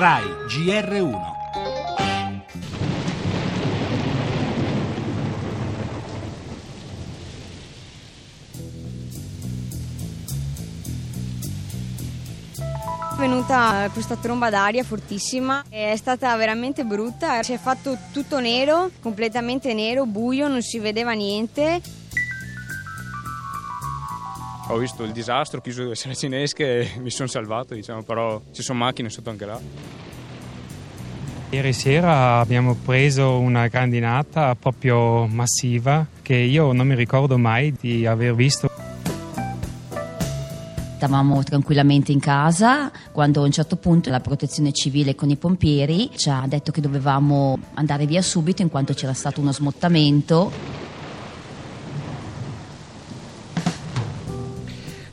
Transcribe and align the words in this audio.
RAI 0.00 0.24
GR1. 0.48 1.20
È 13.12 13.18
venuta 13.18 13.90
questa 13.92 14.16
tromba 14.16 14.48
d'aria 14.48 14.82
fortissima, 14.84 15.64
è 15.68 15.94
stata 15.96 16.34
veramente 16.36 16.84
brutta, 16.84 17.42
si 17.42 17.52
è 17.52 17.58
fatto 17.58 17.98
tutto 18.10 18.40
nero, 18.40 18.92
completamente 19.02 19.74
nero, 19.74 20.06
buio, 20.06 20.48
non 20.48 20.62
si 20.62 20.78
vedeva 20.78 21.12
niente. 21.12 21.99
Ho 24.70 24.78
visto 24.78 25.02
il 25.02 25.10
disastro, 25.10 25.58
ho 25.58 25.62
chiuso 25.62 25.82
due 25.82 25.96
saracinesche 25.96 26.78
e 26.78 26.90
mi 27.02 27.10
sono 27.10 27.28
salvato, 27.28 27.74
diciamo, 27.74 28.04
però 28.04 28.40
ci 28.52 28.62
sono 28.62 28.78
macchine 28.78 29.10
sotto 29.10 29.30
anche 29.30 29.44
là. 29.44 29.60
Ieri 31.50 31.72
sera 31.72 32.38
abbiamo 32.38 32.76
preso 32.76 33.40
una 33.40 33.66
grandinata 33.66 34.54
proprio 34.54 35.26
massiva 35.26 36.06
che 36.22 36.36
io 36.36 36.70
non 36.70 36.86
mi 36.86 36.94
ricordo 36.94 37.36
mai 37.36 37.74
di 37.78 38.06
aver 38.06 38.36
visto. 38.36 38.70
Stavamo 40.94 41.42
tranquillamente 41.42 42.12
in 42.12 42.20
casa 42.20 42.92
quando 43.10 43.40
a 43.40 43.46
un 43.46 43.50
certo 43.50 43.74
punto 43.74 44.10
la 44.10 44.20
protezione 44.20 44.70
civile 44.70 45.16
con 45.16 45.30
i 45.30 45.36
pompieri 45.36 46.10
ci 46.14 46.28
ha 46.28 46.44
detto 46.46 46.70
che 46.70 46.80
dovevamo 46.80 47.58
andare 47.74 48.06
via 48.06 48.22
subito 48.22 48.62
in 48.62 48.68
quanto 48.68 48.92
c'era 48.92 49.14
stato 49.14 49.40
uno 49.40 49.50
smottamento. 49.50 50.79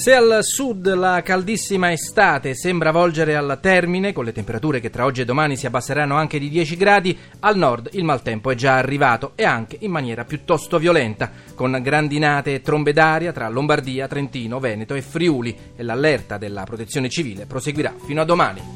Se 0.00 0.14
al 0.14 0.38
sud 0.40 0.94
la 0.94 1.20
caldissima 1.20 1.92
estate 1.92 2.54
sembra 2.54 2.90
volgere 2.90 3.36
al 3.36 3.58
termine, 3.60 4.14
con 4.14 4.24
le 4.24 4.32
temperature 4.32 4.80
che 4.80 4.88
tra 4.88 5.04
oggi 5.04 5.20
e 5.20 5.24
domani 5.26 5.56
si 5.56 5.66
abbasseranno 5.66 6.16
anche 6.16 6.38
di 6.38 6.48
10 6.48 6.76
gradi, 6.78 7.18
al 7.40 7.58
nord 7.58 7.90
il 7.92 8.04
maltempo 8.04 8.50
è 8.50 8.54
già 8.54 8.78
arrivato 8.78 9.32
e 9.34 9.44
anche 9.44 9.76
in 9.80 9.90
maniera 9.90 10.24
piuttosto 10.24 10.78
violenta, 10.78 11.30
con 11.54 11.78
grandinate 11.82 12.54
e 12.54 12.62
trombe 12.62 12.94
d'aria 12.94 13.32
tra 13.32 13.46
Lombardia, 13.50 14.08
Trentino, 14.08 14.58
Veneto 14.58 14.94
e 14.94 15.02
Friuli 15.02 15.54
e 15.76 15.82
l'allerta 15.82 16.38
della 16.38 16.64
protezione 16.64 17.10
civile 17.10 17.44
proseguirà 17.44 17.92
fino 18.02 18.22
a 18.22 18.24
domani. 18.24 18.69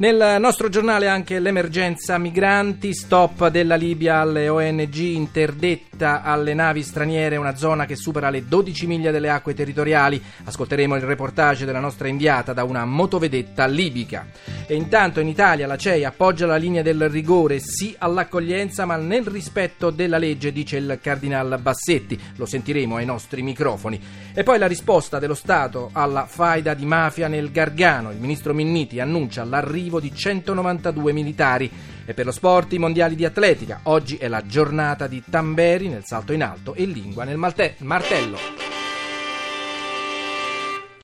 Nel 0.00 0.40
nostro 0.40 0.70
giornale 0.70 1.08
anche 1.08 1.38
l'emergenza 1.38 2.16
migranti, 2.16 2.94
stop 2.94 3.48
della 3.48 3.74
Libia 3.74 4.20
alle 4.20 4.48
ONG, 4.48 4.94
interdetta 4.94 6.22
alle 6.22 6.54
navi 6.54 6.82
straniere, 6.82 7.36
una 7.36 7.54
zona 7.54 7.84
che 7.84 7.96
supera 7.96 8.30
le 8.30 8.46
12 8.46 8.86
miglia 8.86 9.10
delle 9.10 9.28
acque 9.28 9.52
territoriali. 9.52 10.18
Ascolteremo 10.44 10.96
il 10.96 11.02
reportage 11.02 11.66
della 11.66 11.80
nostra 11.80 12.08
inviata 12.08 12.54
da 12.54 12.64
una 12.64 12.86
motovedetta 12.86 13.66
libica. 13.66 14.26
E 14.66 14.74
intanto 14.74 15.20
in 15.20 15.28
Italia 15.28 15.66
la 15.66 15.76
CEI 15.76 16.06
appoggia 16.06 16.46
la 16.46 16.56
linea 16.56 16.80
del 16.80 17.10
rigore, 17.10 17.58
sì 17.60 17.94
all'accoglienza 17.98 18.86
ma 18.86 18.96
nel 18.96 19.26
rispetto 19.26 19.90
della 19.90 20.16
legge, 20.16 20.50
dice 20.50 20.78
il 20.78 20.98
cardinal 21.02 21.58
Bassetti. 21.60 22.18
Lo 22.36 22.46
sentiremo 22.46 22.96
ai 22.96 23.04
nostri 23.04 23.42
microfoni. 23.42 24.00
E 24.32 24.42
poi 24.44 24.58
la 24.58 24.66
risposta 24.66 25.18
dello 25.18 25.34
Stato 25.34 25.90
alla 25.92 26.24
faida 26.24 26.72
di 26.72 26.86
mafia 26.86 27.28
nel 27.28 27.50
Gargano. 27.50 28.10
Il 28.12 28.18
ministro 28.18 28.54
Minniti 28.54 28.98
annuncia 28.98 29.44
l'arrivo 29.44 29.88
di 29.98 30.14
192 30.14 31.12
militari. 31.12 31.70
E 32.04 32.14
per 32.14 32.26
lo 32.26 32.32
sport 32.32 32.72
i 32.72 32.78
mondiali 32.78 33.16
di 33.16 33.24
atletica. 33.24 33.80
Oggi 33.84 34.16
è 34.16 34.28
la 34.28 34.44
giornata 34.46 35.06
di 35.06 35.22
Tamberi 35.28 35.88
nel 35.88 36.04
salto 36.04 36.32
in 36.32 36.42
alto 36.42 36.74
e 36.74 36.84
Lingua 36.84 37.24
nel 37.24 37.36
martello. 37.36 38.59